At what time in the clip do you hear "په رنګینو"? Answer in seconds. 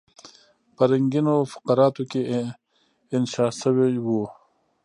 0.75-1.35